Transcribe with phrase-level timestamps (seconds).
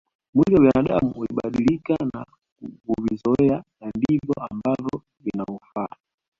[0.33, 2.25] Mwili wa binadamu ulibadilika na
[2.85, 5.95] kuvizoea na ndivyo ambavyo vinaufaa